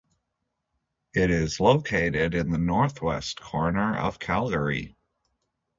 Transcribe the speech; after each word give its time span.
It 1.13 1.29
is 1.29 1.59
located 1.59 2.33
in 2.33 2.49
the 2.51 2.57
northwest 2.57 3.39
corner 3.39 3.95
of 3.95 4.17
Calgary. 4.17 4.95